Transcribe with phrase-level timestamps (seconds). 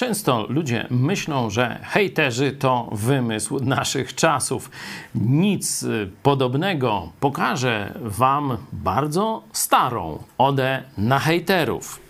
[0.00, 4.70] Często ludzie myślą, że hejterzy to wymysł naszych czasów.
[5.14, 7.08] Nic y, podobnego.
[7.20, 12.00] Pokażę Wam bardzo starą odę na hejterów.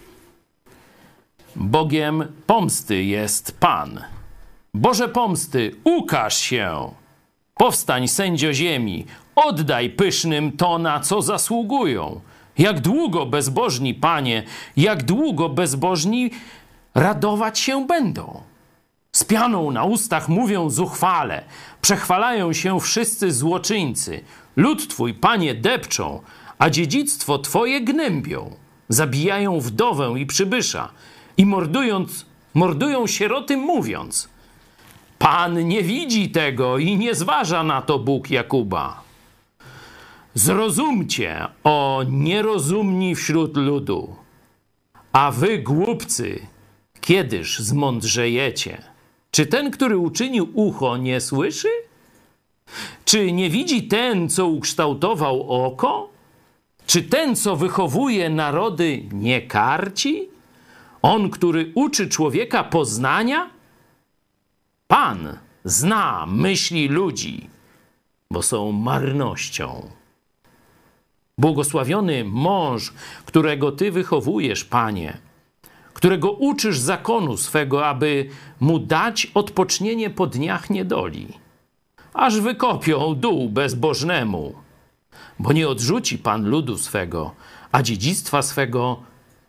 [1.57, 4.01] Bogiem pomsty jest Pan.
[4.75, 6.91] Boże pomsty, ukaż się!
[7.55, 12.21] Powstań, sędzio ziemi, oddaj pysznym to, na co zasługują.
[12.59, 14.43] Jak długo bezbożni, panie,
[14.77, 16.31] jak długo bezbożni
[16.95, 18.43] radować się będą.
[19.13, 21.45] Z pianą na ustach mówią zuchwale,
[21.81, 24.25] przechwalają się wszyscy złoczyńcy.
[24.57, 26.23] Lud twój, panie, depczą,
[26.59, 28.51] a dziedzictwo twoje gnębią.
[28.89, 30.89] Zabijają wdowę i przybysza
[31.37, 34.29] i mordując, mordują sieroty mówiąc.
[35.19, 39.03] Pan nie widzi tego i nie zważa na to Bóg Jakuba.
[40.35, 44.17] Zrozumcie, o nierozumni wśród ludu,
[45.13, 46.47] a wy głupcy,
[47.01, 48.83] kiedyż zmądrzejecie?
[49.31, 51.69] Czy ten, który uczynił ucho, nie słyszy?
[53.05, 56.11] Czy nie widzi ten, co ukształtował oko?
[56.87, 60.29] Czy ten, co wychowuje narody, nie karci?
[61.03, 63.51] On, który uczy człowieka poznania?
[64.89, 67.51] Pan zna myśli ludzi,
[68.31, 69.89] bo są marnością.
[71.39, 72.93] Błogosławiony mąż,
[73.25, 75.19] którego ty wychowujesz, panie,
[76.01, 78.29] którego uczysz zakonu swego, aby
[78.61, 81.29] mu dać odpocznienie po dniach niedoli,
[82.15, 84.55] aż wykopią dół bezbożnemu,
[85.39, 87.35] bo nie odrzuci pan ludu swego,
[87.73, 89.01] a dziedzictwa swego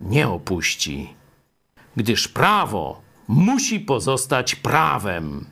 [0.01, 1.13] nie opuści,
[1.95, 5.45] gdyż prawo musi pozostać prawem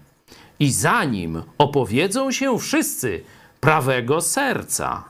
[0.60, 3.24] i za nim opowiedzą się wszyscy
[3.60, 5.04] prawego serca.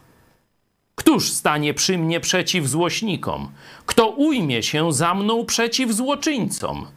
[1.09, 3.51] Któż stanie przy mnie przeciw złośnikom?
[3.85, 6.87] Kto ujmie się za mną przeciw złoczyńcom?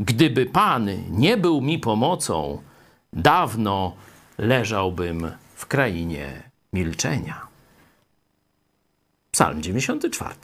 [0.00, 2.62] Gdyby Pan nie był mi pomocą,
[3.12, 3.96] dawno
[4.38, 7.46] leżałbym w krainie milczenia.
[9.30, 10.34] Psalm 94.